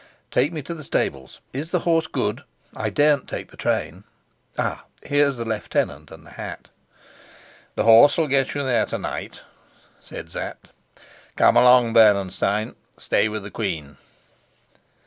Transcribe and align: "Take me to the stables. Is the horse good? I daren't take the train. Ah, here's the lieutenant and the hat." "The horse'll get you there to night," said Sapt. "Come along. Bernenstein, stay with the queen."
"Take 0.31 0.51
me 0.51 0.63
to 0.63 0.73
the 0.73 0.83
stables. 0.83 1.41
Is 1.53 1.69
the 1.69 1.81
horse 1.81 2.07
good? 2.07 2.41
I 2.75 2.89
daren't 2.89 3.29
take 3.29 3.51
the 3.51 3.55
train. 3.55 4.03
Ah, 4.57 4.85
here's 5.03 5.37
the 5.37 5.45
lieutenant 5.45 6.09
and 6.09 6.25
the 6.25 6.31
hat." 6.31 6.69
"The 7.75 7.83
horse'll 7.83 8.25
get 8.27 8.55
you 8.55 8.63
there 8.63 8.87
to 8.87 8.97
night," 8.97 9.41
said 9.99 10.31
Sapt. 10.31 10.71
"Come 11.35 11.55
along. 11.55 11.93
Bernenstein, 11.93 12.75
stay 12.97 13.29
with 13.29 13.43
the 13.43 13.51
queen." 13.51 13.97